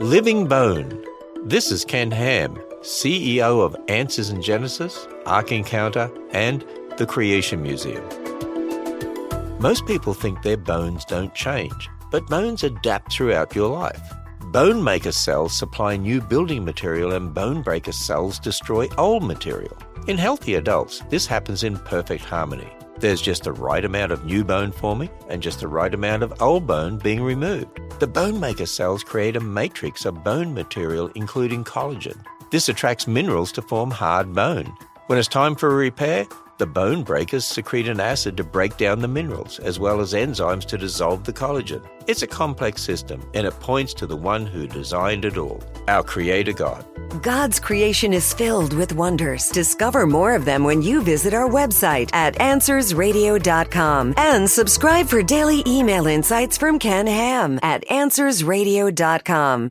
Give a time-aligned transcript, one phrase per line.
[0.00, 1.04] Living Bone.
[1.42, 6.64] This is Ken Ham, CEO of Answers in Genesis, Ark Encounter, and
[6.98, 8.04] the Creation Museum.
[9.58, 14.00] Most people think their bones don't change, but bones adapt throughout your life.
[14.52, 19.76] Bone maker cells supply new building material, and bone breaker cells destroy old material.
[20.06, 22.72] In healthy adults, this happens in perfect harmony.
[23.00, 26.40] There's just the right amount of new bone forming and just the right amount of
[26.40, 27.80] old bone being removed.
[27.98, 32.24] The bone maker cells create a matrix of bone material, including collagen.
[32.52, 34.72] This attracts minerals to form hard bone.
[35.08, 36.24] When it's time for a repair,
[36.58, 40.64] the bone breakers secrete an acid to break down the minerals, as well as enzymes
[40.66, 41.84] to dissolve the collagen.
[42.06, 46.04] It's a complex system, and it points to the one who designed it all, our
[46.04, 46.84] Creator God.
[47.22, 49.48] God's creation is filled with wonders.
[49.48, 55.62] Discover more of them when you visit our website at AnswersRadio.com and subscribe for daily
[55.66, 59.66] email insights from Ken Ham at AnswersRadio.com.